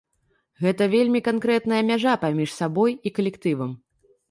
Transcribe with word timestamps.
Гэта 0.63 0.87
вельмі 0.93 1.21
канкрэтная 1.27 1.83
мяжа 1.91 2.15
паміж 2.25 2.57
сабой 2.59 2.99
і 3.09 3.15
калектывам. 3.21 3.79